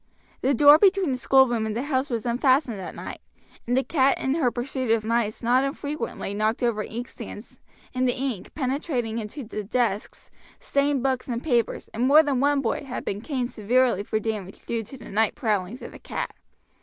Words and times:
The 0.41 0.55
door 0.55 0.79
between 0.79 1.11
the 1.11 1.17
schoolroom 1.19 1.67
and 1.67 1.77
the 1.77 1.83
house 1.83 2.09
was 2.09 2.25
unfastened 2.25 2.81
at 2.81 2.95
night, 2.95 3.21
and 3.67 3.77
the 3.77 3.83
cat 3.83 4.17
in 4.17 4.33
her 4.33 4.49
pursuit 4.49 4.89
of 4.89 5.05
mice 5.05 5.43
not 5.43 5.63
unfrequently 5.63 6.33
knocked 6.33 6.63
over 6.63 6.81
inkstands, 6.83 7.59
and 7.93 8.07
the 8.07 8.17
ink, 8.17 8.51
penetrating 8.55 9.19
into 9.19 9.43
the 9.43 9.63
desks, 9.63 10.31
stained 10.59 11.03
books 11.03 11.27
and 11.27 11.43
papers, 11.43 11.87
and 11.93 12.07
more 12.07 12.23
than 12.23 12.39
one 12.39 12.61
boy 12.61 12.83
had 12.83 13.05
been 13.05 13.21
caned 13.21 13.51
severely 13.51 14.01
for 14.01 14.19
damage 14.19 14.65
due 14.65 14.81
to 14.85 14.97
the 14.97 15.09
night 15.11 15.35
prowlings 15.35 15.83
of 15.83 15.91
the 15.91 15.99
cat. 15.99 16.33